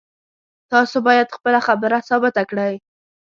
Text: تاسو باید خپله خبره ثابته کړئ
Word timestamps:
تاسو 0.71 0.97
باید 1.07 1.33
خپله 1.35 1.59
خبره 1.67 1.97
ثابته 2.09 2.43
کړئ 2.49 2.73